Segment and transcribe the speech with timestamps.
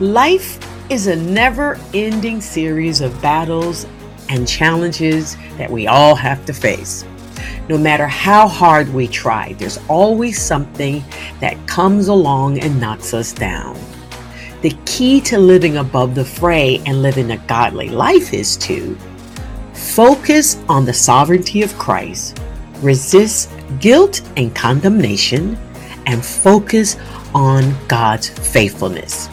[0.00, 0.58] Life
[0.90, 3.86] is a never ending series of battles
[4.30, 7.04] and challenges that we all have to face.
[7.68, 11.04] No matter how hard we try, there's always something
[11.40, 13.78] that comes along and knocks us down.
[14.62, 18.96] The key to living above the fray and living a godly life is to
[19.74, 22.40] focus on the sovereignty of Christ,
[22.80, 25.58] resist guilt and condemnation,
[26.06, 26.96] and focus
[27.34, 29.28] on God's faithfulness.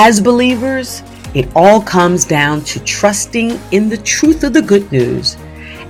[0.00, 1.02] As believers,
[1.34, 5.36] it all comes down to trusting in the truth of the good news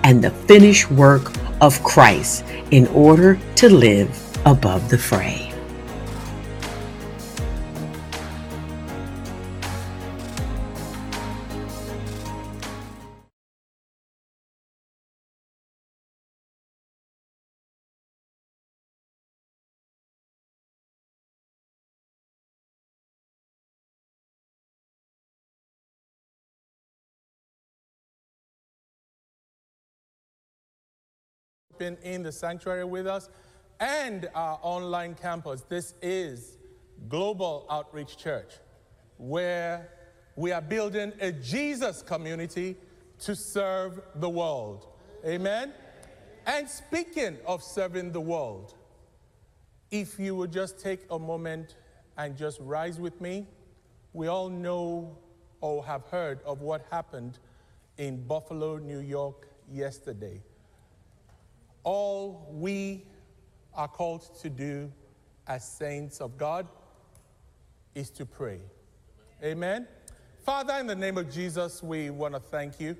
[0.02, 1.30] and the finished work
[1.60, 4.08] of Christ in order to live
[4.46, 5.47] above the fray.
[31.78, 33.28] Been in the sanctuary with us
[33.80, 35.62] and our online campus.
[35.68, 36.58] This is
[37.08, 38.54] Global Outreach Church,
[39.16, 39.88] where
[40.34, 42.76] we are building a Jesus community
[43.20, 44.88] to serve the world.
[45.24, 45.72] Amen?
[46.46, 48.74] And speaking of serving the world,
[49.90, 51.76] if you would just take a moment
[52.16, 53.46] and just rise with me,
[54.12, 55.16] we all know
[55.60, 57.38] or have heard of what happened
[57.96, 60.42] in Buffalo, New York yesterday
[61.84, 63.04] all we
[63.74, 64.90] are called to do
[65.46, 66.66] as saints of God
[67.94, 68.60] is to pray.
[69.42, 69.86] Amen.
[70.44, 72.96] Father, in the name of Jesus, we want to thank you.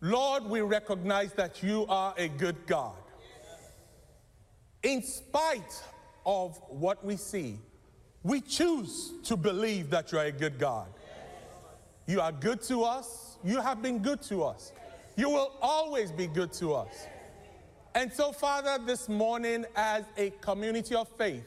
[0.00, 2.96] Lord, we recognize that you are a good God.
[4.82, 5.82] In spite
[6.24, 7.58] of what we see,
[8.22, 10.88] we choose to believe that you are a good God.
[12.06, 13.38] You are good to us.
[13.44, 14.72] You have been good to us.
[15.16, 17.06] You will always be good to us.
[17.94, 21.44] And so, Father, this morning, as a community of faith,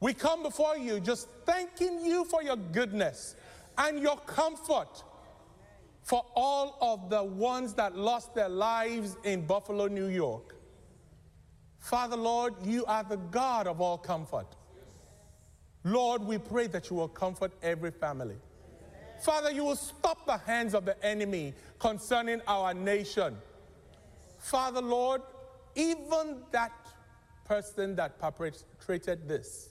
[0.00, 3.36] we come before you just thanking you for your goodness
[3.78, 5.02] and your comfort
[6.02, 10.54] for all of the ones that lost their lives in Buffalo, New York.
[11.78, 14.46] Father, Lord, you are the God of all comfort.
[15.84, 18.36] Lord, we pray that you will comfort every family.
[19.22, 23.36] Father, you will stop the hands of the enemy concerning our nation.
[24.38, 25.22] Father, Lord,
[25.74, 26.72] even that
[27.44, 29.70] person that perpetrated this,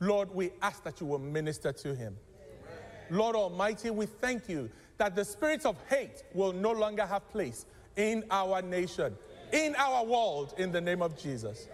[0.00, 2.16] Lord, we ask that you will minister to him.
[2.36, 3.18] Amen.
[3.18, 7.66] Lord Almighty, we thank you that the spirits of hate will no longer have place
[7.96, 9.16] in our nation,
[9.52, 11.68] in our world, in the name of Jesus.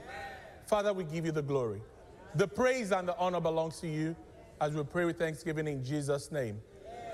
[0.67, 1.81] Father, we give you the glory.
[2.35, 4.17] The praise and the honor belongs to you
[4.61, 6.61] as we pray with thanksgiving in Jesus' name.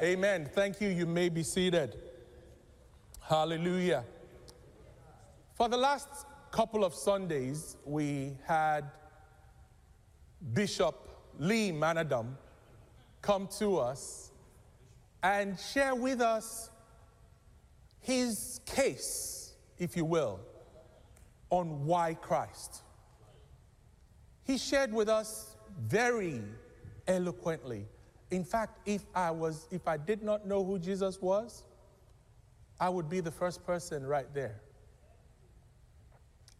[0.02, 0.48] Amen.
[0.54, 0.88] Thank you.
[0.88, 1.96] You may be seated.
[3.20, 4.04] Hallelujah.
[5.54, 6.08] For the last
[6.52, 8.84] couple of Sundays, we had
[10.52, 10.94] Bishop
[11.38, 12.34] Lee Manadam
[13.22, 14.32] come to us
[15.22, 16.68] and share with us
[18.00, 20.40] his case, if you will,
[21.48, 22.82] on why Christ.
[24.44, 26.42] He shared with us very
[27.08, 27.86] eloquently.
[28.30, 31.62] In fact, if I was if I did not know who Jesus was,
[32.78, 34.60] I would be the first person right there.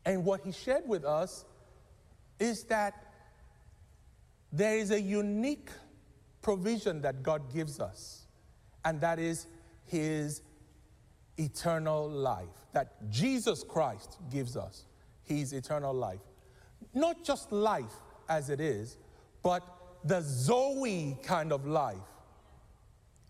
[0.05, 1.45] And what he shared with us
[2.39, 3.13] is that
[4.53, 5.71] there is a unique
[6.43, 8.27] provision that God gives us,
[8.85, 9.47] and that is
[9.87, 10.43] his
[11.39, 14.85] eternal life, that Jesus Christ gives us,
[15.23, 16.21] his eternal life.
[16.93, 17.95] Not just life
[18.29, 18.99] as it is,
[19.43, 19.63] but
[20.05, 21.97] the Zoe kind of life.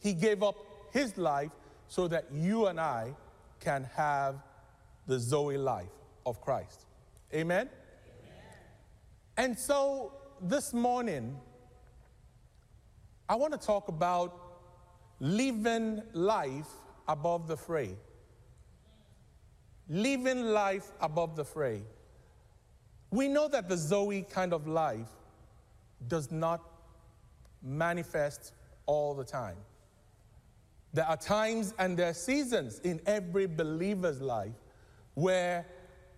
[0.01, 0.57] He gave up
[0.91, 1.51] his life
[1.87, 3.15] so that you and I
[3.61, 4.37] can have
[5.07, 5.91] the Zoe life
[6.27, 6.87] of Christ.
[7.33, 7.69] Amen?
[7.69, 7.71] Amen?
[9.37, 11.37] And so this morning,
[13.29, 14.39] I want to talk about
[15.21, 16.69] living life
[17.09, 17.97] above the fray.
[19.89, 21.83] Living life above the fray.
[23.11, 25.11] We know that the Zoe kind of life
[26.09, 26.61] does not
[27.63, 28.53] manifest
[28.87, 29.57] all the time.
[30.93, 34.55] There are times and there are seasons in every believer's life
[35.15, 35.67] where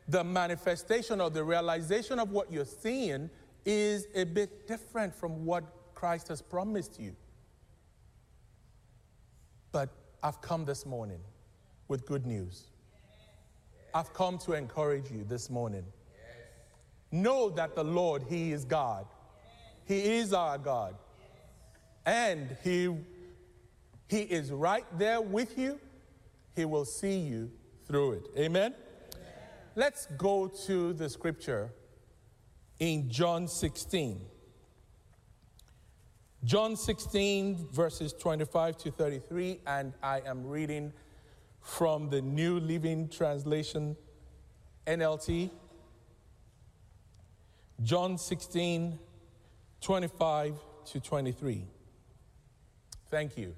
[0.08, 3.30] the manifestation or the realization of what you're seeing
[3.64, 5.64] is a bit different from what
[5.94, 7.16] Christ has promised you.
[9.72, 9.88] But
[10.22, 11.20] I've come this morning
[11.88, 12.64] with good news.
[13.94, 15.84] I've come to encourage you this morning.
[17.10, 19.06] Know that the Lord, He is God.
[19.86, 20.96] He is our God.
[22.06, 22.94] And he,
[24.08, 25.80] he is right there with you.
[26.56, 27.50] He will see you
[27.86, 28.26] through it.
[28.38, 28.74] Amen?
[29.76, 31.72] Let's go to the scripture
[32.78, 34.20] in John 16.
[36.44, 40.92] John 16, verses 25 to 33, and I am reading
[41.60, 43.96] from the New Living Translation,
[44.86, 45.50] NLT.
[47.82, 48.96] John 16,
[49.80, 50.54] 25
[50.84, 51.64] to 23.
[53.10, 53.56] Thank you.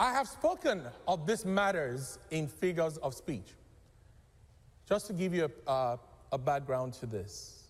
[0.00, 3.52] I have spoken of these matters in figures of speech.
[4.88, 5.96] Just to give you a, uh,
[6.32, 7.64] a background to this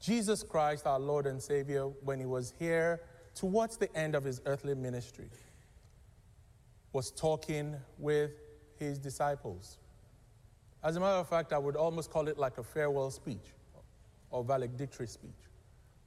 [0.00, 3.00] Jesus Christ, our Lord and Savior, when he was here
[3.34, 5.30] towards the end of his earthly ministry,
[6.92, 8.32] was talking with
[8.76, 9.78] his disciples.
[10.82, 13.46] As a matter of fact, I would almost call it like a farewell speech
[14.30, 15.30] or valedictory speech.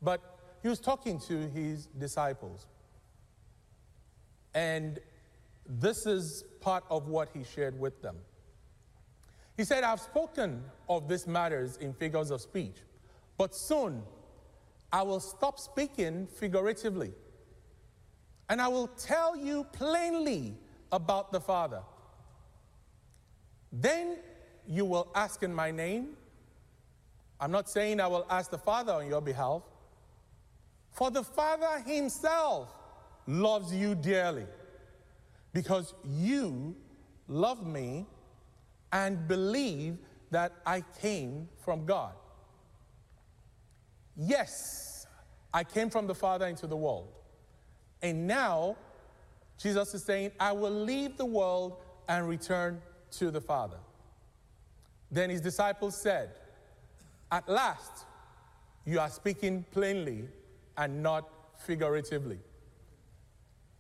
[0.02, 0.22] But
[0.62, 2.68] he was talking to his disciples.
[4.54, 5.00] And
[5.66, 8.18] this is part of what he shared with them.
[9.58, 12.76] He said, I've spoken of these matters in figures of speech,
[13.38, 14.04] but soon
[14.94, 17.12] I will stop speaking figuratively.
[18.50, 20.56] And I will tell you plainly
[20.92, 21.82] about the Father.
[23.74, 24.20] Then
[24.68, 26.10] you will ask in my name.
[27.40, 29.64] I'm not saying I will ask the Father on your behalf,
[30.92, 32.70] for the Father Himself
[33.26, 34.46] loves you dearly
[35.52, 36.76] because you
[37.28, 38.06] love me
[38.92, 39.98] and believe
[40.32, 42.14] that I came from God.
[44.16, 45.08] Yes,
[45.54, 47.10] I came from the Father into the world.
[48.02, 48.76] And now,
[49.58, 52.82] Jesus is saying, I will leave the world and return
[53.12, 53.78] to the Father.
[55.12, 56.32] Then his disciples said,
[57.32, 58.06] At last,
[58.86, 60.26] you are speaking plainly
[60.78, 61.30] and not
[61.60, 62.40] figuratively.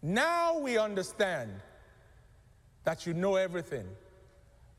[0.01, 1.51] Now we understand
[2.83, 3.85] that you know everything,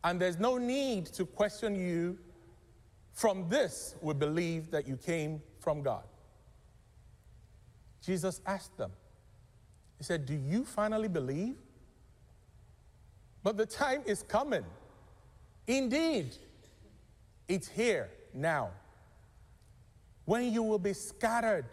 [0.05, 2.19] and there's no need to question you.
[3.13, 6.05] From this, we believe that you came from God.
[8.01, 8.93] Jesus asked them,
[9.99, 11.57] He said, Do you finally believe?
[13.43, 14.65] But the time is coming.
[15.67, 16.37] Indeed,
[17.49, 18.71] it's here now
[20.29, 21.65] when you will be scattered,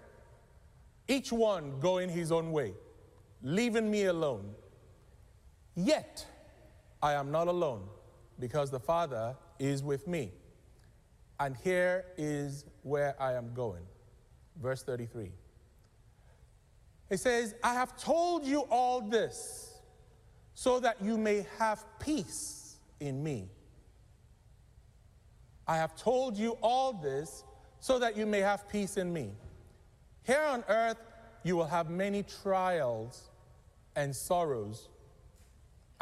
[1.10, 2.74] each one going his own way,
[3.44, 4.56] leaving me alone.
[5.76, 6.26] Yet
[7.04, 7.88] I am not alone
[8.40, 10.32] because the Father is with me.
[11.40, 13.84] And here is where I am going.
[14.62, 15.32] Verse 33.
[17.10, 19.80] It says, I have told you all this
[20.54, 23.50] so that you may have peace in me.
[25.68, 27.44] I have told you all this
[27.80, 29.32] so that you may have peace in me.
[30.24, 30.98] Here on earth,
[31.44, 33.30] you will have many trials
[33.96, 34.90] and sorrows.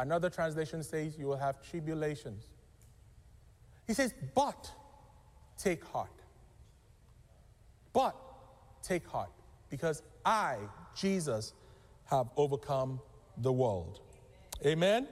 [0.00, 2.48] Another translation says you will have tribulations.
[3.86, 4.70] He says, but
[5.56, 6.10] take heart.
[7.92, 8.16] But
[8.82, 9.30] take heart,
[9.70, 10.56] because I,
[10.96, 11.54] Jesus,
[12.06, 13.00] have overcome
[13.38, 14.00] the world.
[14.64, 15.06] Amen?
[15.06, 15.08] Amen?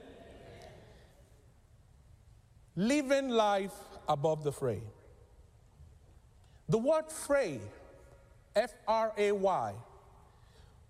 [2.75, 3.73] Living life
[4.09, 4.81] above the fray.
[6.69, 7.59] The word fray,
[8.55, 9.73] F R A Y,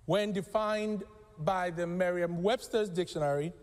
[0.06, 1.04] when defined
[1.40, 3.54] by the Merriam Webster's dictionary,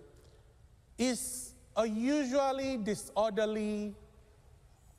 [1.00, 3.94] is a usually disorderly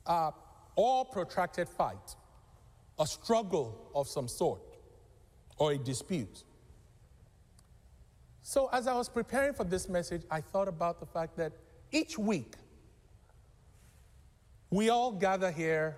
[0.04, 0.32] uh,
[0.74, 2.16] or protracted fight,
[2.98, 4.60] a struggle of some sort,
[5.58, 6.42] or a dispute.
[8.42, 11.52] So, as I was preparing for this message, I thought about the fact that
[11.92, 12.54] each week
[14.70, 15.96] we all gather here,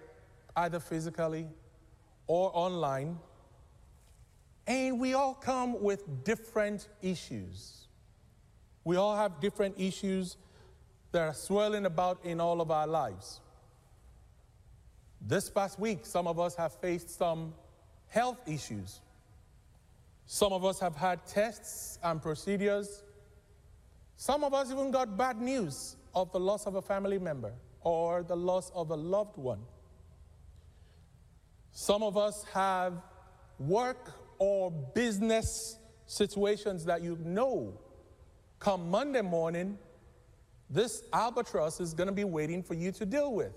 [0.55, 1.47] either physically
[2.27, 3.19] or online,
[4.67, 7.84] and we all come with different issues.
[8.85, 10.37] We all have different issues
[11.13, 13.41] that are swirling about in all of our lives.
[15.21, 17.55] This past week, some of us have faced some
[18.09, 19.01] health issues.
[20.27, 23.03] Some of us have had tests and procedures.
[24.17, 28.23] Some of us even got bad news of the loss of a family member or
[28.23, 29.61] the loss of a loved one.
[31.73, 32.95] Some of us have
[33.59, 37.79] work or business situations that you know
[38.59, 39.79] come Monday morning,
[40.71, 43.53] this albatross is going to be waiting for you to deal with.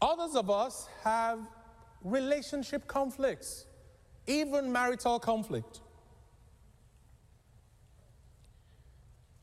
[0.00, 1.40] Others of us have
[2.02, 3.66] relationship conflicts,
[4.26, 5.80] even marital conflict.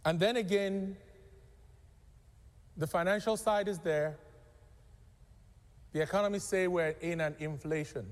[0.06, 0.98] And then again,
[2.78, 4.18] the financial side is there.
[5.92, 8.06] The economists say we're in an inflation.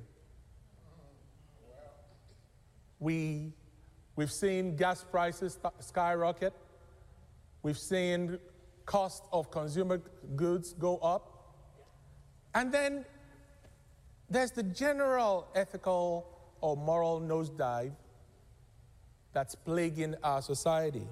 [2.99, 3.53] We,
[4.15, 6.53] we've seen gas prices skyrocket.
[7.63, 8.39] We've seen
[8.85, 10.01] cost of consumer
[10.35, 11.55] goods go up.
[12.53, 13.05] And then
[14.29, 16.27] there's the general ethical
[16.61, 17.93] or moral nosedive
[19.33, 21.07] that's plaguing our society.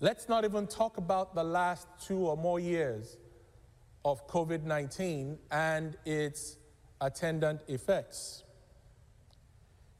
[0.00, 3.16] Let's not even talk about the last two or more years
[4.04, 6.58] of COVID 19 and its
[7.00, 8.44] attendant effects.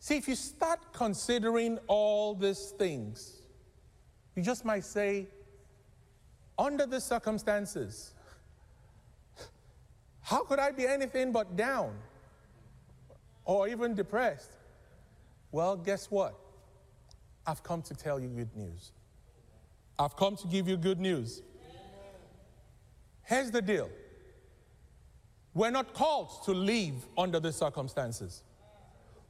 [0.07, 3.43] See, if you start considering all these things,
[4.37, 5.27] you just might say,
[6.57, 8.15] under the circumstances,
[10.21, 11.93] how could I be anything but down
[13.45, 14.53] or even depressed?
[15.51, 16.39] Well, guess what?
[17.45, 18.93] I've come to tell you good news.
[19.99, 21.43] I've come to give you good news.
[23.25, 23.91] Here's the deal
[25.53, 28.45] we're not called to live under the circumstances,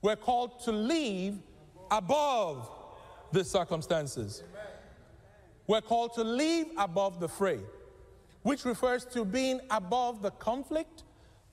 [0.03, 1.39] we're called to live
[1.91, 2.69] above
[3.33, 4.43] the circumstances.
[5.67, 7.61] We're called to live above the fray,
[8.43, 11.03] which refers to being above the conflict,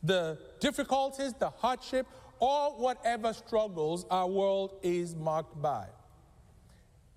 [0.03, 2.05] the difficulties, the hardship,
[2.39, 5.87] or whatever struggles our world is marked by.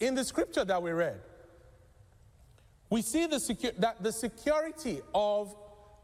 [0.00, 1.20] In the scripture that we read,
[2.88, 5.54] we see the secu- that the security of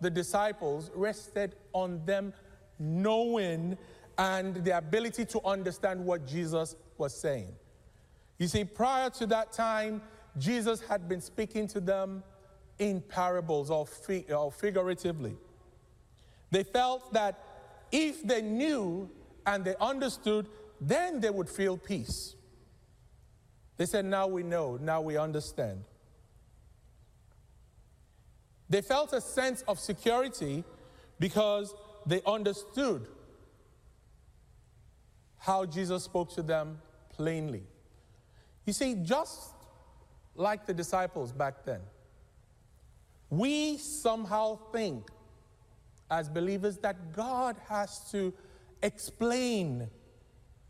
[0.00, 2.32] the disciples rested on them
[2.78, 3.78] knowing
[4.18, 7.48] and the ability to understand what Jesus was saying.
[8.38, 10.02] You see, prior to that time,
[10.38, 12.22] Jesus had been speaking to them
[12.78, 13.86] in parables or,
[14.34, 15.36] or figuratively.
[16.50, 17.38] They felt that
[17.90, 19.10] if they knew
[19.46, 20.48] and they understood,
[20.80, 22.34] then they would feel peace.
[23.76, 25.84] They said, Now we know, now we understand.
[28.68, 30.64] They felt a sense of security
[31.18, 31.74] because
[32.06, 33.06] they understood
[35.42, 37.64] how Jesus spoke to them plainly.
[38.64, 39.50] You see, just
[40.36, 41.80] like the disciples back then,
[43.28, 45.10] we somehow think
[46.08, 48.32] as believers that God has to
[48.84, 49.90] explain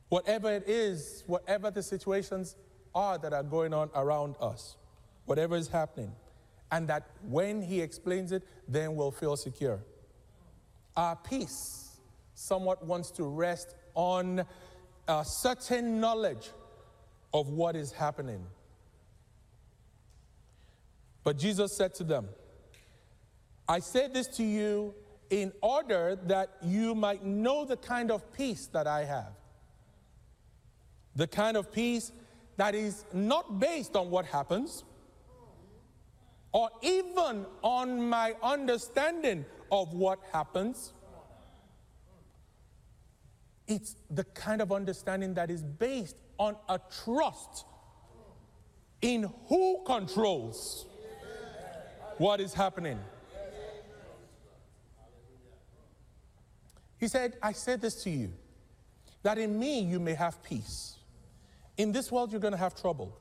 [0.09, 2.57] whatever it is, whatever the situations
[2.95, 4.79] are that are going on around us,
[5.27, 6.13] whatever is happening
[6.71, 9.85] and that when He explains it, then we'll feel secure.
[10.97, 11.99] Our peace
[12.35, 14.45] somewhat wants to rest on
[15.09, 16.51] a certain knowledge
[17.35, 18.47] of what is happening.
[21.25, 22.29] But Jesus said to them,
[23.69, 24.95] I say this to you
[25.31, 29.33] in order that you might know the kind of peace that I have.
[31.17, 32.13] The kind of peace
[32.57, 34.85] that is not based on what happens,
[36.53, 40.93] or even on my understanding of what happens.
[43.67, 47.65] It's the kind of understanding that is based on a trust
[49.01, 50.87] in who controls
[52.19, 52.99] what is happening.
[56.99, 58.33] He said, I said this to you,
[59.23, 60.97] that in me you may have peace.
[61.77, 63.19] In this world you're going to have trouble,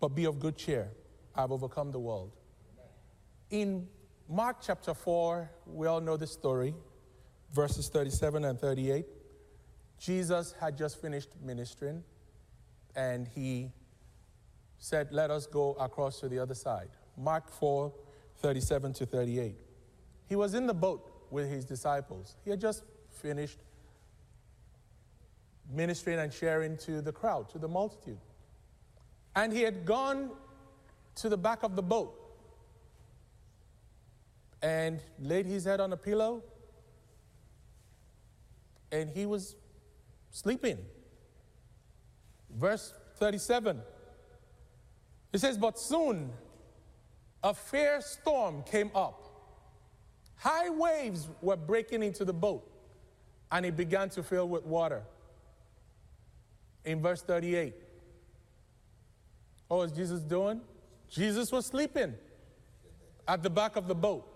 [0.00, 0.88] but be of good cheer.
[1.34, 2.32] I've overcome the world.
[3.50, 3.86] In
[4.28, 6.74] Mark chapter 4, we all know the story,
[7.52, 9.06] verses 37 and 38.
[9.98, 12.04] Jesus had just finished ministering
[12.94, 13.70] and he
[14.78, 16.90] said, Let us go across to the other side.
[17.16, 17.92] Mark 4,
[18.36, 19.56] 37 to 38.
[20.28, 22.36] He was in the boat with his disciples.
[22.44, 23.58] He had just finished
[25.70, 28.18] ministering and sharing to the crowd, to the multitude.
[29.34, 30.30] And he had gone
[31.16, 32.14] to the back of the boat
[34.62, 36.42] and laid his head on a pillow
[38.90, 39.56] and he was
[40.30, 40.78] sleeping.
[42.50, 43.80] Verse 37
[45.32, 46.30] it says, But soon
[47.42, 49.24] a fierce storm came up.
[50.36, 52.68] High waves were breaking into the boat,
[53.50, 55.02] and it began to fill with water.
[56.84, 57.74] In verse 38,
[59.66, 60.60] what was Jesus doing?
[61.10, 62.14] Jesus was sleeping
[63.26, 64.26] at the back of the boat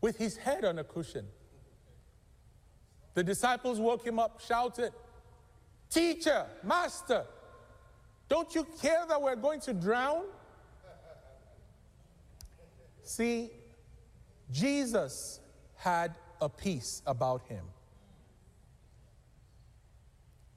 [0.00, 1.26] with his head on a cushion.
[3.14, 4.92] The disciples woke him up, shouted,
[5.88, 7.24] Teacher, Master,
[8.28, 10.24] don't you care that we're going to drown?
[13.02, 13.50] See,
[14.50, 15.40] Jesus
[15.76, 17.64] had a peace about him.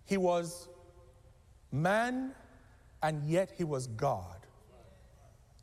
[0.05, 0.69] He was
[1.71, 2.31] man,
[3.03, 4.47] and yet he was God.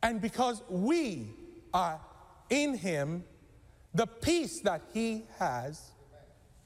[0.03, 1.27] And because we
[1.73, 1.99] are
[2.49, 3.23] in him,
[3.93, 5.91] the peace that he has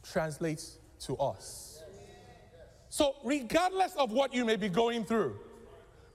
[0.03, 1.83] translates to us.
[2.89, 5.39] So, regardless of what you may be going through,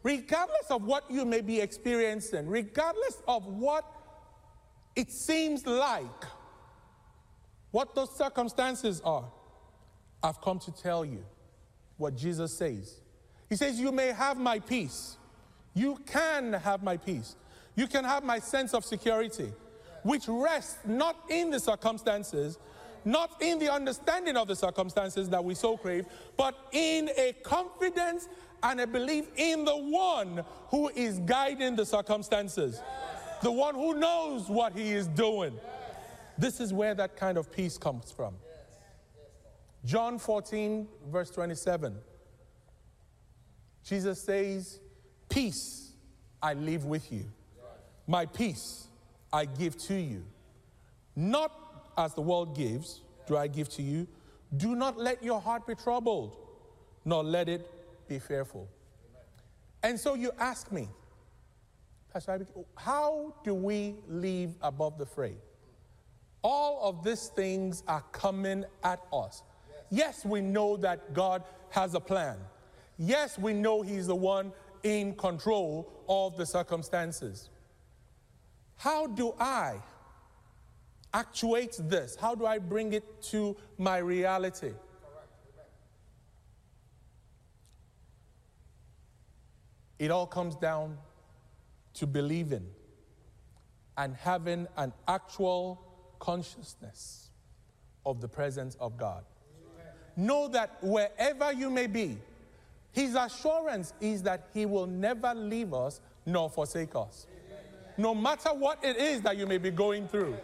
[0.03, 3.85] regardless of what you may be experiencing, regardless of what
[4.97, 6.25] it seems like,
[7.71, 9.25] what those circumstances are,
[10.23, 11.25] I've come to tell you
[11.97, 13.01] what Jesus says.
[13.49, 15.17] He says, You may have my peace.
[15.75, 17.37] You can have my peace.
[17.77, 19.53] You can have my sense of security,
[20.03, 22.59] which rests not in the circumstances,
[23.05, 26.07] not in the understanding of the circumstances that we so crave,
[26.37, 28.29] but in a confidence
[28.63, 32.81] and a belief in the one who is guiding the circumstances,
[33.43, 35.59] the one who knows what he is doing.
[36.39, 38.35] This is where that kind of peace comes from.
[39.85, 41.95] John 14, verse 27.
[43.85, 44.81] Jesus says,
[45.29, 45.93] Peace
[46.43, 47.27] I leave with you,
[48.07, 48.89] my peace
[49.33, 50.25] I give to you.
[51.17, 51.53] Not
[51.97, 54.07] as the world gives, do I give to you.
[54.57, 56.37] Do not let your heart be troubled,
[57.05, 57.71] nor let it
[58.09, 58.69] be fearful.
[59.83, 60.89] And so you ask me,
[62.13, 62.47] Pastor,
[62.77, 65.35] how do we live above the fray?
[66.43, 69.43] All of these things are coming at us.
[69.91, 72.37] Yes, we know that God has a plan.
[72.99, 77.49] Yes, we know He's the one in control of the circumstances.
[78.77, 79.81] How do I
[81.15, 82.17] actuate this?
[82.17, 84.73] How do I bring it to my reality?
[89.99, 90.99] It all comes down
[91.95, 92.67] to believing
[93.97, 95.81] and having an actual
[96.19, 97.31] consciousness
[98.05, 99.25] of the presence of God.
[100.17, 102.19] Know that wherever you may be,
[102.93, 107.27] His assurance is that He will never leave us nor forsake us.
[107.97, 110.37] No matter what it is that you may be going through,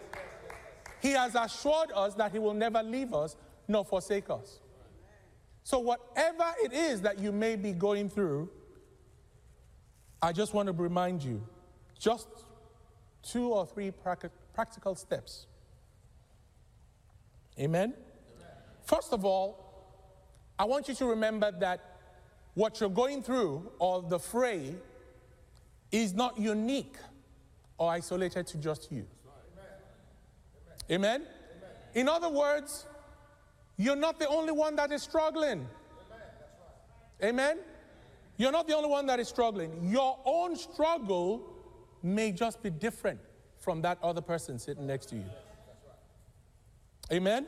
[1.01, 3.35] He has assured us that He will never leave us
[3.67, 4.59] nor forsake us.
[5.63, 8.49] So, whatever it is that you may be going through,
[10.21, 11.41] I just want to remind you
[11.99, 12.27] just
[13.23, 15.47] two or three practical steps.
[17.59, 17.93] Amen?
[18.83, 19.71] First of all,
[20.57, 21.79] I want you to remember that
[22.53, 24.75] what you're going through or the fray
[25.91, 26.95] is not unique
[27.77, 29.05] or isolated to just you.
[30.91, 31.23] Amen?
[31.93, 32.85] In other words,
[33.77, 35.67] you're not the only one that is struggling.
[37.23, 37.59] Amen?
[38.37, 39.89] You're not the only one that is struggling.
[39.89, 41.47] Your own struggle
[42.03, 43.19] may just be different
[43.59, 45.25] from that other person sitting next to you.
[47.11, 47.47] Amen?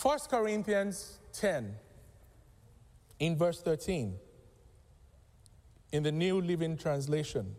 [0.00, 1.74] 1 Corinthians 10,
[3.18, 4.16] in verse 13,
[5.92, 7.54] in the New Living Translation.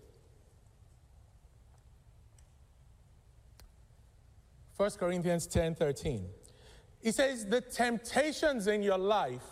[4.82, 6.26] 1 Corinthians 10 13.
[7.04, 9.46] He says, The temptations in your life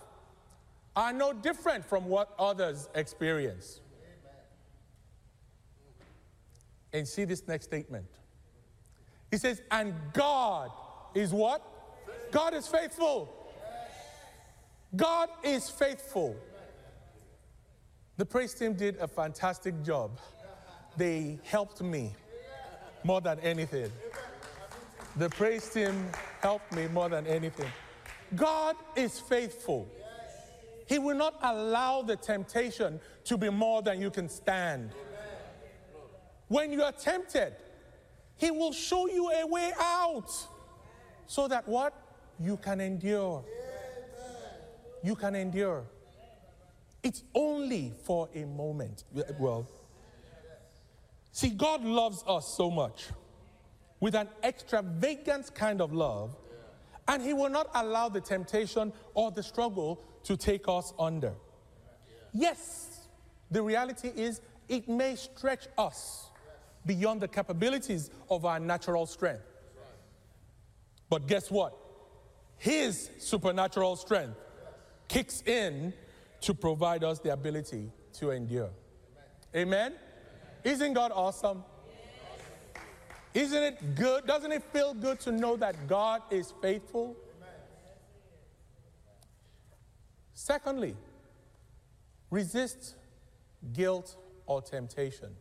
[0.95, 3.79] are no different from what others experience.
[6.93, 8.07] And see this next statement.
[9.29, 10.71] He says, and God
[11.13, 11.61] is what?
[12.31, 13.31] God is faithful.
[14.95, 16.35] God is faithful.
[18.17, 20.19] The praise team did a fantastic job.
[20.97, 22.15] They helped me
[23.03, 23.91] more than anything.
[25.19, 26.07] The praise team
[26.39, 27.69] helped me more than anything.
[28.37, 29.85] God is faithful.
[30.87, 34.91] He will not allow the temptation to be more than you can stand.
[36.47, 37.53] When you are tempted,
[38.37, 40.31] He will show you a way out
[41.27, 41.93] so that what?
[42.39, 43.43] You can endure.
[45.03, 45.83] You can endure.
[47.03, 49.03] It's only for a moment.
[49.37, 49.67] Well,
[51.33, 53.09] see, God loves us so much
[53.99, 56.35] with an extravagant kind of love,
[57.07, 61.33] and He will not allow the temptation or the struggle to take us under.
[62.33, 63.07] Yes,
[63.49, 66.29] the reality is it may stretch us
[66.85, 69.43] beyond the capabilities of our natural strength.
[71.09, 71.75] But guess what?
[72.57, 74.37] His supernatural strength
[75.07, 75.93] kicks in
[76.41, 78.69] to provide us the ability to endure.
[79.55, 79.93] Amen?
[80.63, 81.63] Isn't God awesome?
[83.33, 84.25] Isn't it good?
[84.25, 87.15] Doesn't it feel good to know that God is faithful?
[90.33, 90.95] Secondly,
[92.31, 92.95] resist
[93.73, 94.15] guilt
[94.45, 95.35] or temptation.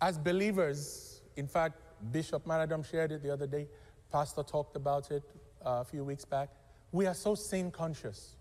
[0.00, 1.80] As believers, in fact,
[2.12, 3.66] Bishop Maradam shared it the other day,
[4.12, 5.24] Pastor talked about it
[5.64, 6.50] uh, a few weeks back.
[6.92, 8.36] We are so sin conscious.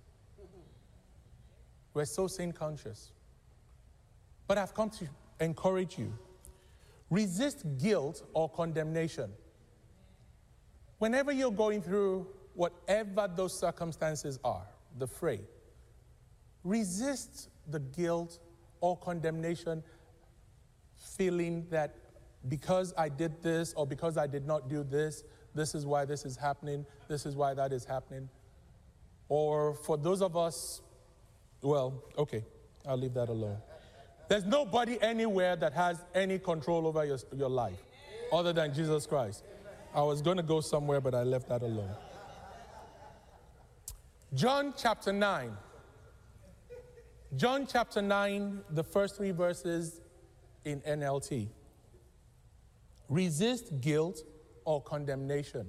[1.94, 3.12] We're so sin conscious.
[4.48, 5.08] But I've come to
[5.40, 6.14] encourage you
[7.10, 9.32] resist guilt or condemnation.
[11.00, 14.66] Whenever you're going through whatever those circumstances are,
[14.98, 15.40] the fray.
[16.64, 18.40] Resist the guilt
[18.82, 19.84] or condemnation,
[20.96, 21.96] feeling that
[22.50, 26.26] because I did this or because I did not do this, this is why this
[26.26, 28.30] is happening, this is why that is happening.
[29.30, 30.82] Or for those of us,
[31.62, 32.44] well, okay,
[32.88, 33.58] I'll leave that alone.
[34.28, 37.78] There's nobody anywhere that has any control over your, your life
[38.32, 39.44] other than Jesus Christ.
[39.94, 41.96] I was going to go somewhere, but I left that alone.
[44.34, 45.56] John chapter 9.
[47.36, 50.02] John chapter 9, the first three verses
[50.66, 51.48] in NLT.
[53.10, 54.22] Resist guilt
[54.66, 55.68] or condemnation.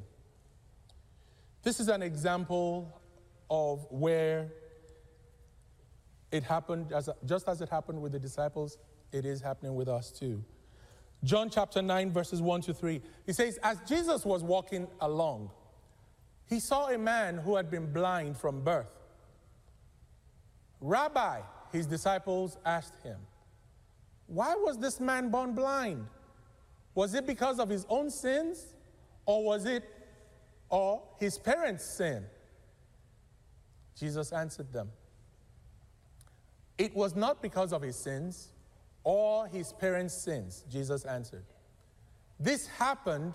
[1.63, 3.01] This is an example
[3.49, 4.51] of where
[6.31, 8.79] it happened, as, just as it happened with the disciples,
[9.13, 10.45] it is happening with us too.
[11.25, 13.01] John chapter 9, verses 1 to 3.
[13.27, 15.51] He says, As Jesus was walking along,
[16.47, 18.95] he saw a man who had been blind from birth.
[20.81, 21.41] Rabbi,
[21.73, 23.19] his disciples asked him,
[24.27, 26.07] Why was this man born blind?
[26.95, 28.75] Was it because of his own sins,
[29.27, 29.85] or was it
[30.69, 32.25] or his parents' sin?
[33.99, 34.91] Jesus answered them,
[36.79, 38.49] It was not because of his sins
[39.05, 41.45] or his parents' sins, Jesus answered.
[42.39, 43.35] This happened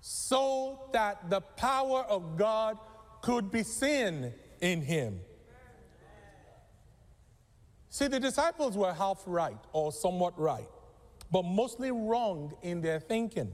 [0.00, 2.76] so that the power of God
[3.22, 5.20] could be seen in him.
[7.88, 10.68] See, the disciples were half right or somewhat right,
[11.30, 13.50] but mostly wrong in their thinking.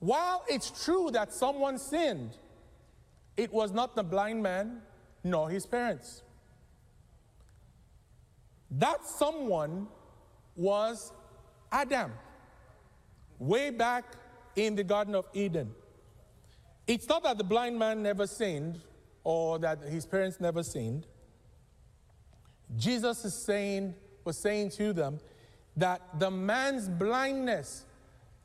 [0.00, 2.38] While it's true that someone sinned,
[3.36, 4.80] it was not the blind man
[5.22, 6.22] nor his parents.
[8.70, 9.88] That someone
[10.56, 11.12] was
[11.72, 12.12] Adam,
[13.38, 14.04] way back
[14.56, 15.72] in the Garden of Eden.
[16.86, 18.80] It's not that the blind man never sinned
[19.24, 21.06] or that his parents never sinned.
[22.76, 25.18] Jesus is saying, was saying to them
[25.76, 27.84] that the man's blindness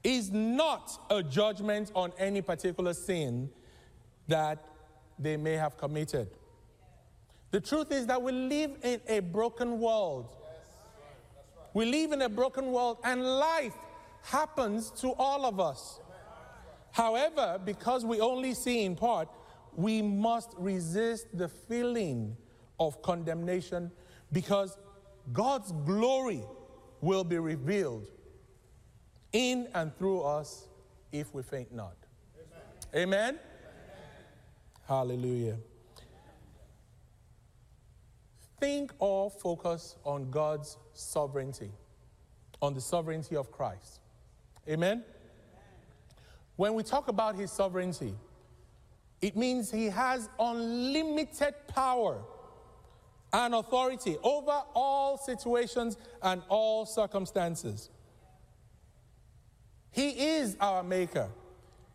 [0.03, 3.49] is not a judgment on any particular sin
[4.27, 4.63] that
[5.17, 6.29] they may have committed.
[7.55, 10.27] The truth is that we live in a broken world.
[11.73, 13.71] We live in a broken world, and life
[14.23, 16.01] happens to all of us.
[16.91, 19.29] However, because we only see in part,
[19.73, 22.35] we must resist the feeling
[22.77, 23.89] of condemnation
[24.33, 24.77] because
[25.31, 26.43] God's glory
[26.99, 28.09] will be revealed
[29.31, 30.67] in and through us
[31.13, 31.95] if we faint not.
[32.93, 33.39] Amen?
[33.39, 33.39] Amen?
[34.85, 35.55] Hallelujah.
[38.59, 41.71] Think or focus on God's sovereignty,
[42.61, 43.99] on the sovereignty of Christ.
[44.67, 45.03] Amen?
[46.55, 48.15] When we talk about his sovereignty,
[49.21, 52.21] it means he has unlimited power
[53.33, 57.89] and authority over all situations and all circumstances.
[59.91, 61.29] He is our maker.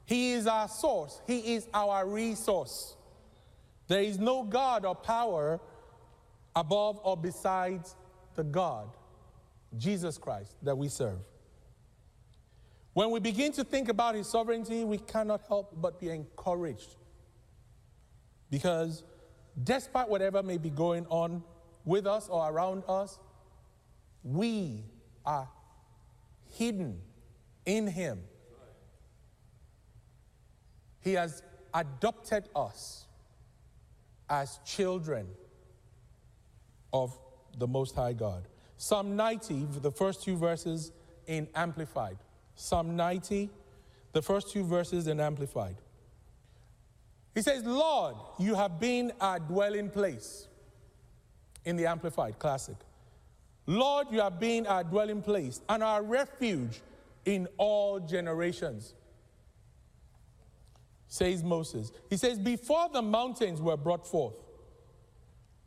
[0.04, 1.20] He is our source.
[1.26, 2.96] He is our resource.
[3.88, 5.60] There is no God or power
[6.60, 7.96] above or besides
[8.34, 8.94] the God,
[9.78, 11.18] Jesus Christ, that we serve.
[12.92, 16.96] When we begin to think about his sovereignty, we cannot help but be encouraged.
[18.50, 19.04] Because
[19.64, 21.42] despite whatever may be going on
[21.86, 23.18] with us or around us,
[24.22, 24.84] we
[25.24, 25.48] are
[26.50, 27.00] hidden
[27.64, 28.20] in him.
[31.00, 31.42] He has
[31.72, 33.06] adopted us
[34.28, 35.26] as children
[36.92, 37.16] of
[37.58, 38.46] the Most High God.
[38.76, 40.92] Psalm 90, the first two verses
[41.26, 42.18] in Amplified.
[42.54, 43.50] Psalm 90,
[44.12, 45.76] the first two verses in Amplified.
[47.34, 50.48] He says, Lord, you have been our dwelling place
[51.64, 52.76] in the Amplified Classic.
[53.66, 56.80] Lord, you have been our dwelling place and our refuge
[57.24, 58.94] in all generations.
[61.06, 61.92] Says Moses.
[62.08, 64.34] He says, Before the mountains were brought forth,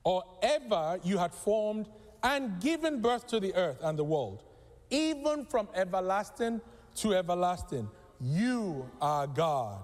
[0.04, 1.88] or ever you had formed
[2.24, 4.44] and given birth to the earth and the world,
[4.90, 6.62] even from everlasting
[6.96, 7.90] to everlasting,
[8.22, 9.84] you are God.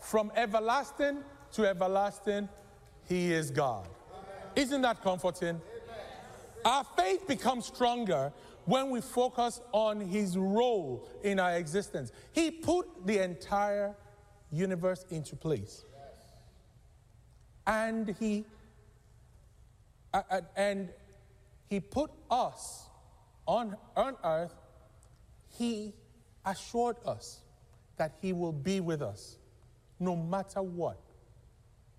[0.00, 1.18] From everlasting
[1.52, 2.48] to everlasting,
[3.08, 3.88] He is God.
[4.54, 5.60] Isn't that comforting?
[6.64, 8.32] Our faith becomes stronger
[8.66, 12.12] when we focus on His role in our existence.
[12.32, 13.94] He put the entire
[14.52, 15.84] universe into place
[17.66, 18.44] and he
[20.12, 20.90] uh, uh, and
[21.68, 22.86] he put us
[23.46, 24.54] on, on earth
[25.58, 25.92] he
[26.44, 27.40] assured us
[27.96, 29.36] that he will be with us
[30.00, 30.98] no matter what.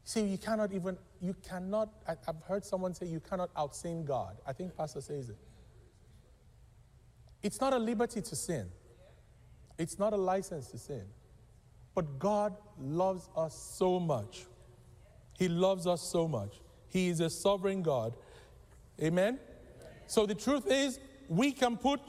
[0.03, 4.37] See, you cannot even, you cannot, I, have heard someone say you cannot outsin God.
[4.45, 5.37] I think Pastor says it.
[7.41, 8.67] It's not a liberty to sin,
[9.77, 11.03] it's not a license to sin.
[11.93, 14.45] But God loves us so much.
[15.37, 16.61] He loves us so much.
[16.87, 18.13] He is a sovereign God.
[19.01, 19.39] Amen?
[20.07, 21.99] So the truth is, we can put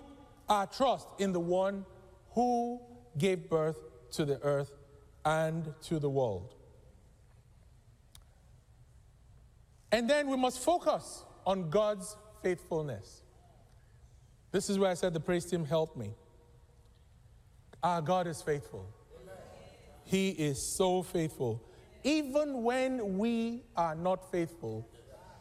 [0.49, 1.85] our trust in the one
[2.31, 2.81] who
[3.19, 3.79] gave birth
[4.13, 4.71] to the earth
[5.25, 6.55] and to the world.
[9.91, 13.23] And then we must focus on God's faithfulness.
[14.53, 16.15] This is where I said the praise team helped me.
[17.83, 18.87] Our God is faithful.
[20.05, 21.63] He is so faithful.
[22.07, 24.89] Even when we are not faithful,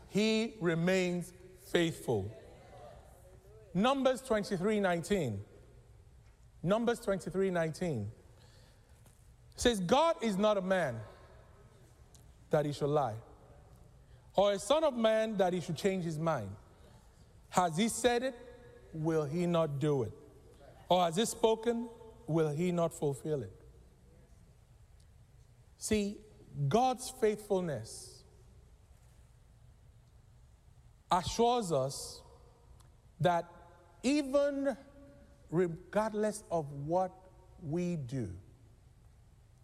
[0.09, 1.31] He remains
[1.71, 2.31] faithful.
[3.75, 5.39] Numbers 23 19.
[6.63, 8.11] Numbers 23 19
[9.55, 10.99] says, God is not a man
[12.49, 13.13] that he should lie,
[14.35, 16.49] or a son of man that he should change his mind.
[17.49, 18.35] Has he said it?
[18.91, 20.13] Will he not do it?
[20.89, 21.89] Or has he spoken?
[22.25, 23.53] Will he not fulfill it?
[25.77, 26.17] See,
[26.67, 28.23] God's faithfulness
[31.11, 32.21] assures us
[33.19, 33.45] that
[34.03, 34.75] even
[35.49, 37.11] regardless of what
[37.61, 38.29] we do,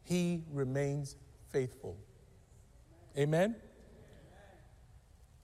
[0.03, 1.15] He remains
[1.51, 1.97] faithful.
[3.17, 3.55] Amen?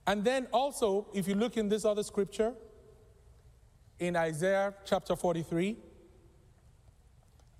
[0.06, 2.54] And then also, if you look in this other scripture,
[4.00, 5.76] in Isaiah chapter 43,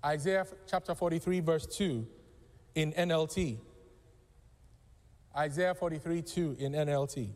[0.04, 2.06] Isaiah chapter 43, verse 2
[2.74, 3.58] in NLT.
[5.38, 7.28] Isaiah 43, 2 in NLT.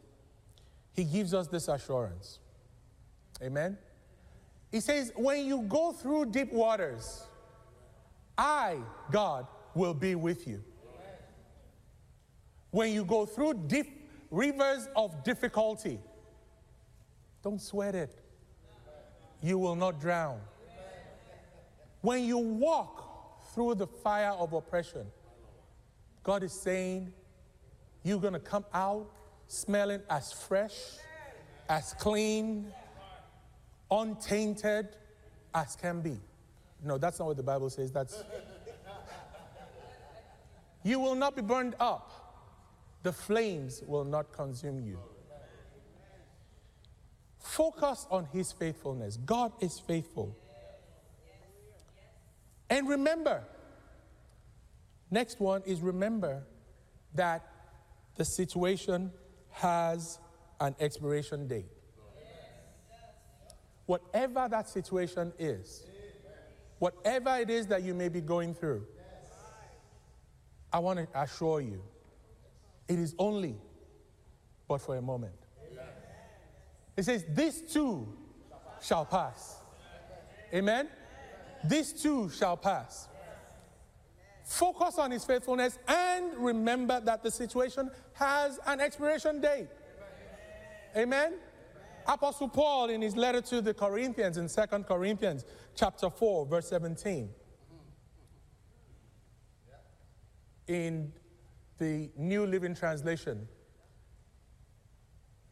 [0.92, 2.40] He gives us this assurance.
[3.40, 3.78] Amen?
[4.72, 7.24] He says, When you go through deep waters,
[8.36, 8.78] I,
[9.12, 10.64] God, will be with you.
[12.70, 16.00] When you go through deep rivers of difficulty,
[17.42, 18.18] don't sweat it.
[19.42, 20.40] You will not drown.
[22.00, 25.06] When you walk through the fire of oppression,
[26.22, 27.12] God is saying,
[28.02, 29.10] You're going to come out
[29.46, 30.76] smelling as fresh,
[31.68, 32.72] as clean,
[33.90, 34.88] untainted
[35.54, 36.18] as can be.
[36.82, 37.92] No, that's not what the Bible says.
[37.92, 38.24] That's.
[40.82, 42.10] you will not be burned up,
[43.02, 44.98] the flames will not consume you.
[47.38, 49.18] Focus on His faithfulness.
[49.18, 50.36] God is faithful.
[52.70, 53.44] And remember,
[55.10, 56.44] next one is remember
[57.14, 57.51] that
[58.16, 59.12] the situation
[59.50, 60.18] has
[60.60, 61.66] an expiration date.
[63.86, 65.84] Whatever that situation is,
[66.78, 68.86] whatever it is that you may be going through,
[70.72, 71.82] I want to assure you,
[72.88, 73.56] it is only
[74.68, 75.34] but for a moment.
[76.96, 78.08] It says, This too
[78.80, 79.56] shall pass.
[80.54, 80.88] Amen?
[81.64, 83.08] This too shall pass.
[84.62, 89.66] Focus on his faithfulness and remember that the situation has an expiration date.
[90.96, 91.32] Amen?
[92.06, 95.44] Apostle Paul, in his letter to the Corinthians in 2 Corinthians
[95.74, 97.28] chapter 4, verse 17,
[100.68, 101.12] in
[101.78, 103.48] the New Living Translation,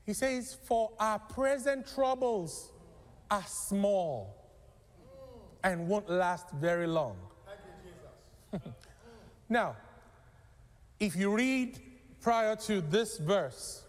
[0.06, 2.70] he says, For our present troubles
[3.28, 4.36] are small
[5.64, 7.16] and won't last very long.
[9.50, 9.76] now,
[10.98, 11.78] if you read
[12.22, 13.82] prior to this verse,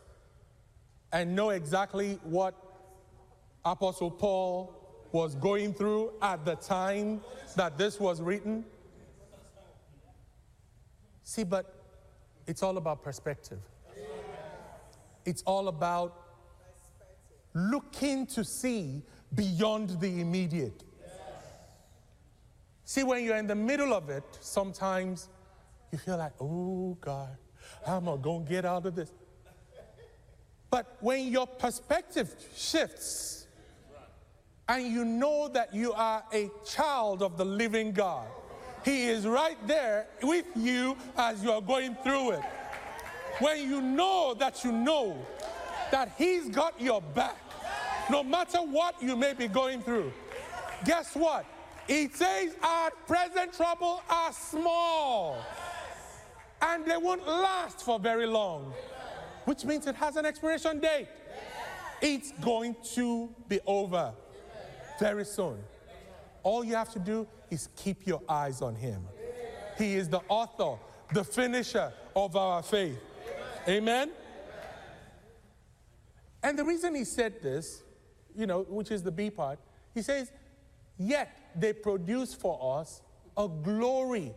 [1.13, 2.55] and know exactly what
[3.65, 4.73] Apostle Paul
[5.11, 7.21] was going through at the time
[7.55, 8.65] that this was written?
[11.23, 11.75] See, but
[12.47, 13.59] it's all about perspective.
[15.25, 16.17] It's all about
[17.53, 19.03] looking to see
[19.35, 20.83] beyond the immediate.
[22.85, 25.29] See, when you're in the middle of it, sometimes
[25.91, 27.35] you feel like, oh God,
[27.85, 29.11] how am I going to get out of this?
[30.69, 33.47] But when your perspective shifts
[34.69, 38.25] and you know that you are a child of the living God,
[38.85, 42.41] He is right there with you as you are going through it.
[43.39, 45.17] When you know that you know
[45.91, 47.37] that He's got your back,
[48.09, 50.13] no matter what you may be going through,
[50.85, 51.45] guess what?
[51.87, 55.43] He says our present trouble are small
[56.61, 58.73] and they won't last for very long
[59.45, 61.07] which means it has an expiration date.
[62.01, 64.13] It's going to be over
[64.99, 65.57] very soon.
[66.43, 69.01] All you have to do is keep your eyes on Him.
[69.77, 70.79] He is the author
[71.13, 72.97] the finisher of our faith.
[73.67, 74.11] Amen?
[76.41, 77.83] And the reason he said this,
[78.35, 79.59] you know, which is the B part,
[79.93, 80.31] he says,
[80.97, 83.01] Yet they produce for us
[83.37, 84.33] a glory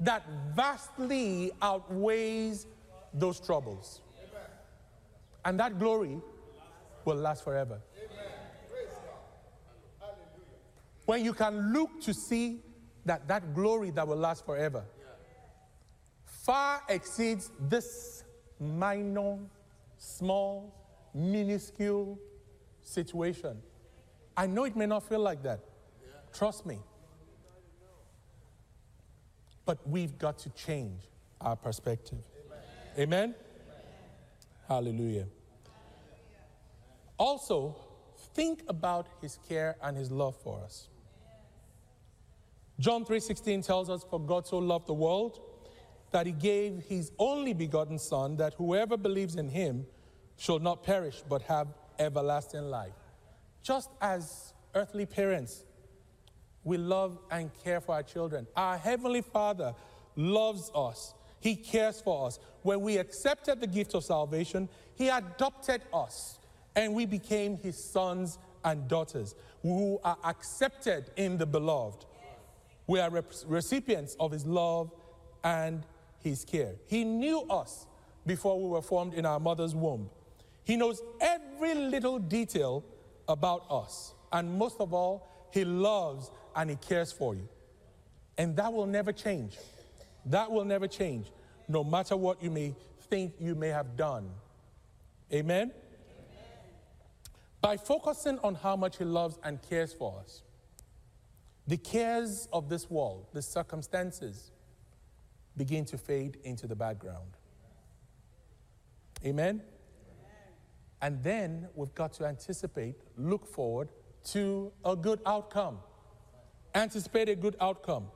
[0.00, 2.66] that vastly outweighs
[3.12, 4.00] those troubles.
[5.44, 6.20] And that glory
[7.04, 7.80] will last forever.
[11.06, 12.60] When you can look to see
[13.06, 14.84] that that glory that will last forever
[16.48, 18.24] far exceeds this
[18.58, 19.36] minor,
[19.98, 20.74] small,
[21.12, 22.18] minuscule
[22.82, 23.60] situation.
[24.34, 25.60] I know it may not feel like that.
[26.32, 26.78] Trust me.
[29.68, 31.02] But we've got to change
[31.42, 32.20] our perspective.
[32.96, 33.04] Amen?
[33.04, 33.34] Amen?
[34.66, 35.26] Hallelujah.
[37.18, 37.76] Also,
[38.32, 40.88] think about his care and his love for us.
[42.80, 45.38] John 3:16 tells us for God so loved the world
[46.12, 49.86] that he gave his only begotten son that whoever believes in him
[50.38, 52.94] shall not perish but have everlasting life.
[53.62, 55.66] Just as earthly parents
[56.68, 58.46] we love and care for our children.
[58.54, 59.74] Our Heavenly Father
[60.16, 62.38] loves us, He cares for us.
[62.62, 66.38] When we accepted the gift of salvation, He adopted us
[66.76, 72.04] and we became His sons and daughters who are accepted in the beloved.
[72.86, 73.10] We are
[73.46, 74.92] recipients of His love
[75.44, 75.84] and
[76.20, 76.74] His care.
[76.86, 77.86] He knew us
[78.26, 80.10] before we were formed in our mother's womb.
[80.64, 82.84] He knows every little detail
[83.26, 84.12] about us.
[84.32, 87.48] And most of all, He loves and He cares for you.
[88.36, 89.56] And that will never change.
[90.26, 91.26] That will never change,
[91.68, 92.74] no matter what you may
[93.08, 94.30] think you may have done.
[95.32, 95.56] Amen?
[95.56, 95.72] Amen?
[97.60, 100.42] By focusing on how much He loves and cares for us,
[101.66, 104.50] the cares of this world, the circumstances,
[105.56, 107.36] begin to fade into the background.
[109.24, 109.56] Amen?
[109.56, 109.62] Amen?
[111.02, 113.88] And then we've got to anticipate, look forward
[114.26, 115.78] to a good outcome
[116.82, 118.06] anticipate a good outcome.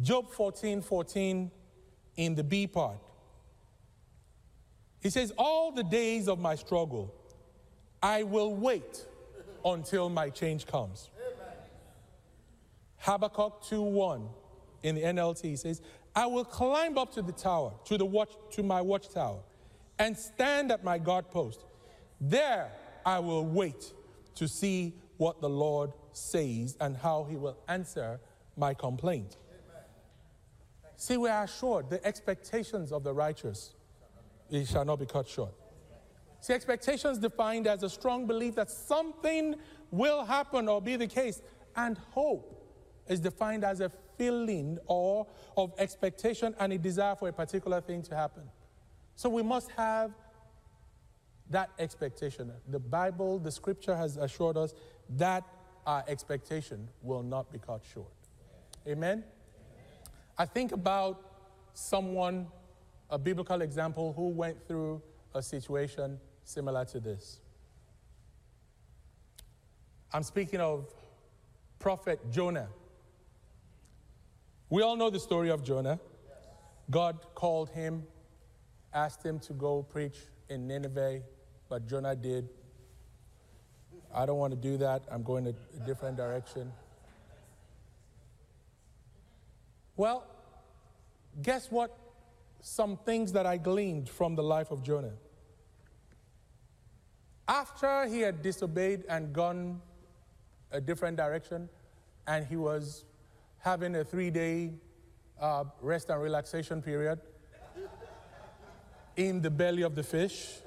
[0.00, 1.50] Job 14 14
[2.16, 2.98] in the B part.
[5.00, 7.14] He says, All the days of my struggle,
[8.02, 9.06] I will wait
[9.64, 11.10] until my change comes.
[12.98, 14.28] Habakkuk 2 1
[14.82, 15.80] in the NLT says,
[16.14, 19.38] I will climb up to the tower, to the watch, to my watchtower,
[19.98, 21.64] and stand at my guard post.
[22.20, 22.70] There
[23.06, 23.92] I will wait
[24.34, 28.20] to see what the Lord says and how he will answer
[28.56, 29.36] my complaint.
[30.96, 33.74] See, we are assured the expectations of the righteous
[34.50, 35.54] it shall not be cut short.
[36.40, 39.56] See, expectations defined as a strong belief that something
[39.90, 41.42] will happen or be the case,
[41.76, 42.54] and hope
[43.08, 48.02] is defined as a feeling or of expectation and a desire for a particular thing
[48.02, 48.42] to happen.
[49.16, 50.12] So we must have
[51.50, 52.52] that expectation.
[52.68, 54.74] The Bible, the scripture has assured us
[55.10, 55.44] that
[55.88, 58.12] our expectation will not be cut short.
[58.86, 59.24] Amen?
[60.36, 61.18] I think about
[61.72, 62.46] someone,
[63.08, 65.00] a biblical example, who went through
[65.34, 67.40] a situation similar to this.
[70.12, 70.92] I'm speaking of
[71.78, 72.68] prophet Jonah.
[74.68, 75.98] We all know the story of Jonah.
[76.90, 78.02] God called him,
[78.92, 80.18] asked him to go preach
[80.50, 81.22] in Nineveh,
[81.70, 82.46] but Jonah did.
[84.14, 85.02] I don't want to do that.
[85.10, 86.72] I'm going a, a different direction.
[89.96, 90.26] Well,
[91.42, 91.96] guess what?
[92.60, 95.12] Some things that I gleaned from the life of Jonah.
[97.46, 99.80] After he had disobeyed and gone
[100.70, 101.68] a different direction,
[102.26, 103.04] and he was
[103.58, 104.72] having a three day
[105.40, 107.20] uh, rest and relaxation period
[109.16, 110.60] in the belly of the fish,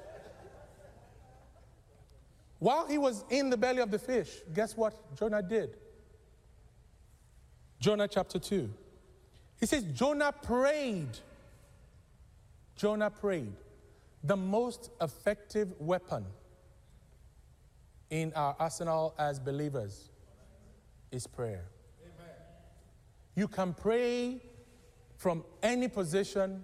[2.62, 5.76] while he was in the belly of the fish, guess what Jonah did?
[7.80, 8.70] Jonah chapter 2.
[9.58, 11.18] He says, Jonah prayed.
[12.76, 13.54] Jonah prayed.
[14.22, 16.24] The most effective weapon
[18.10, 20.10] in our arsenal as believers
[21.10, 21.64] is prayer.
[22.00, 22.36] Amen.
[23.34, 24.40] You can pray
[25.16, 26.62] from any position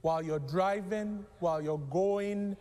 [0.00, 2.56] while you're driving, while you're going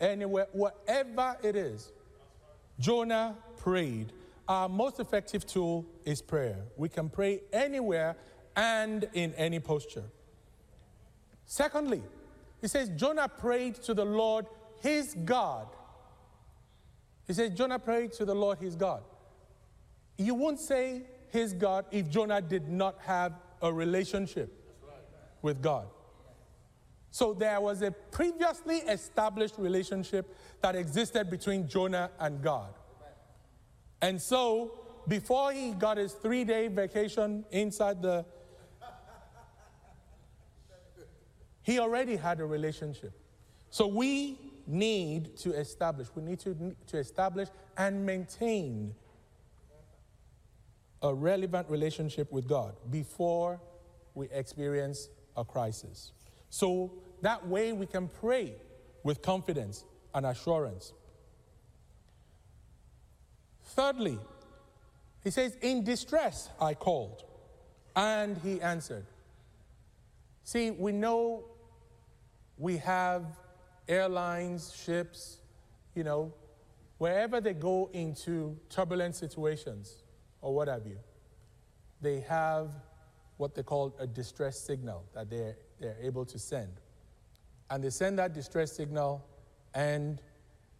[0.00, 1.92] anywhere, whatever it is.
[2.78, 4.12] Jonah prayed.
[4.48, 6.58] Our most effective tool is prayer.
[6.76, 8.16] We can pray anywhere
[8.56, 10.04] and in any posture.
[11.46, 12.02] Secondly,
[12.60, 14.46] he says Jonah prayed to the Lord
[14.80, 15.68] his God.
[17.26, 19.02] He says Jonah prayed to the Lord his God.
[20.18, 24.52] You won't say his God if Jonah did not have a relationship
[25.40, 25.86] with God.
[27.12, 32.72] So there was a previously established relationship that existed between Jonah and God.
[34.00, 38.24] And so, before he got his three day vacation inside the.
[41.62, 43.12] He already had a relationship.
[43.68, 48.94] So we need to establish, we need to, to establish and maintain
[51.02, 53.60] a relevant relationship with God before
[54.14, 56.12] we experience a crisis.
[56.52, 56.92] So
[57.22, 58.52] that way we can pray
[59.02, 59.84] with confidence
[60.14, 60.92] and assurance.
[63.64, 64.18] Thirdly,
[65.24, 67.24] he says, In distress I called,
[67.96, 69.06] and he answered.
[70.44, 71.44] See, we know
[72.58, 73.24] we have
[73.88, 75.38] airlines, ships,
[75.94, 76.34] you know,
[76.98, 80.02] wherever they go into turbulent situations
[80.42, 80.98] or what have you,
[82.02, 82.72] they have
[83.38, 86.80] what they call a distress signal that they're, they're able to send.
[87.70, 89.24] And they send that distress signal,
[89.74, 90.20] and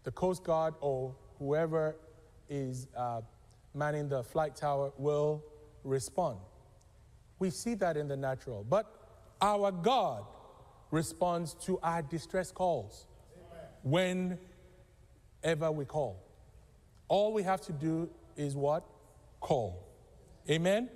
[0.05, 1.96] the Coast Guard or whoever
[2.48, 3.20] is uh,
[3.74, 5.42] manning the flight tower will
[5.84, 6.38] respond.
[7.38, 8.64] We see that in the natural.
[8.68, 8.86] But
[9.40, 10.24] our God
[10.90, 13.07] responds to our distress calls
[13.82, 14.38] Amen.
[15.42, 16.22] whenever we call.
[17.09, 18.84] All we have to do is what?
[19.40, 19.82] Call.
[20.48, 20.88] Amen?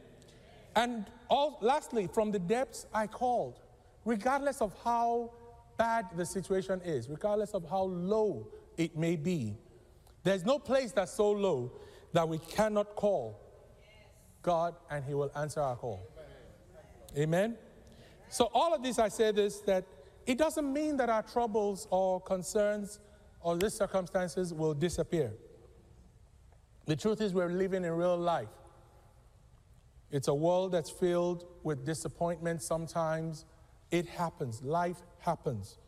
[0.76, 3.60] And all, lastly, from the depths I called,
[4.06, 5.32] regardless of how
[5.76, 8.48] bad the situation is, regardless of how low
[8.78, 9.54] it may be.
[10.22, 11.72] There's no place that's so low
[12.12, 13.38] that we cannot call
[14.42, 16.08] God and He will answer our call.
[17.18, 17.58] Amen?
[18.30, 19.84] So, all of this, I say this that
[20.24, 23.00] it doesn't mean that our troubles or concerns
[23.40, 25.32] or these circumstances will disappear.
[26.86, 28.48] The truth is, we're living in real life.
[30.10, 33.44] It's a world that's filled with disappointment sometimes.
[33.90, 35.78] It happens, life happens.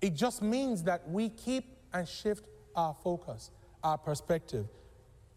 [0.00, 3.50] It just means that we keep and shift our focus,
[3.82, 4.66] our perspective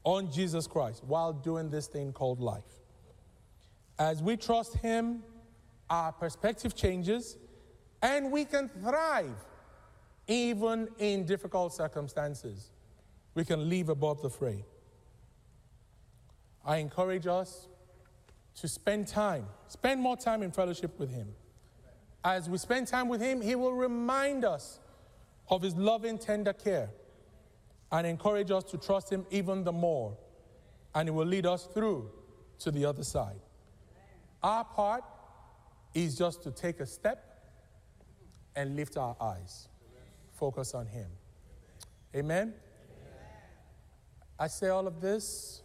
[0.04, 2.64] on Jesus Christ while doing this thing called life.
[4.00, 5.24] As we trust Him,
[5.90, 7.38] our perspective changes
[8.02, 9.36] and we can thrive
[10.28, 12.72] even in difficult circumstances.
[13.34, 14.66] We can live above the fray.
[16.66, 17.68] I encourage us
[18.56, 21.28] to spend time, spend more time in fellowship with Him.
[22.24, 24.80] As we spend time with Him, He will remind us
[25.50, 26.90] of His loving, tender care
[27.92, 30.18] and encourage us to trust Him even the more.
[30.94, 32.10] And He will lead us through
[32.60, 33.40] to the other side.
[34.44, 35.04] Our part
[35.94, 37.24] is just to take a step
[38.56, 39.70] and lift our eyes,
[40.34, 41.08] focus on Him.
[42.16, 42.54] Amen?
[44.40, 45.62] I say all of this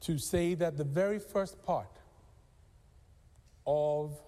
[0.00, 1.88] to say that the very first part
[3.66, 4.20] of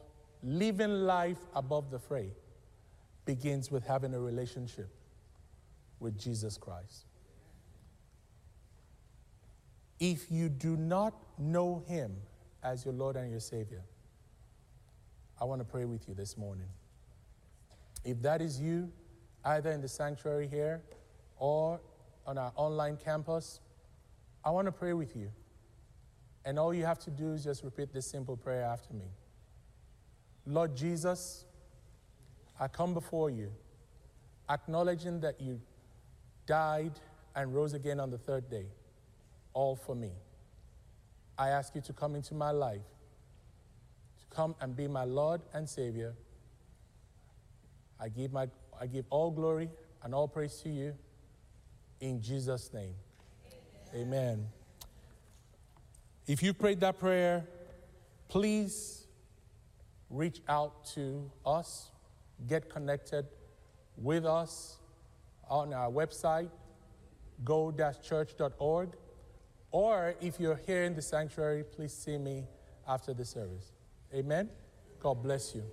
[0.43, 2.31] living life above the fray
[3.25, 4.89] begins with having a relationship
[6.01, 7.07] with Jesus Christ.
[9.99, 12.15] If you do not know Him
[12.63, 13.83] as your Lord and your Savior,
[15.41, 16.69] I want to pray with you this morning.
[18.05, 18.93] If that is you,
[19.45, 20.83] either in the sanctuary here
[21.39, 21.81] or
[22.27, 23.61] on our online campus,
[24.45, 25.31] I want to pray with you.
[26.45, 29.07] And all you have to do is just repeat this simple prayer after me
[30.47, 31.45] Lord Jesus,
[32.61, 33.51] I come before you,
[34.49, 35.61] acknowledging that you
[36.47, 37.01] died
[37.35, 38.67] and rose again on the third day,
[39.55, 40.13] all for me.
[41.39, 42.83] I ask you to come into my life,
[44.21, 46.15] to come and be my Lord and Savior.
[47.99, 48.49] I give, my,
[48.81, 49.71] I give all glory
[50.03, 50.95] and all praise to you
[52.01, 52.95] in Jesus' name.
[53.95, 54.07] Amen.
[54.07, 54.47] Amen.
[56.27, 57.45] If you prayed that prayer,
[58.29, 59.04] please
[60.11, 61.91] reach out to us,
[62.47, 63.27] get connected
[63.97, 64.79] with us
[65.49, 66.51] on our website,
[67.45, 68.91] go-church.org.
[69.71, 72.45] Or if you're here in the sanctuary, please see me
[72.87, 73.73] after the service.
[74.15, 74.49] Amen.
[75.01, 75.65] God bless you.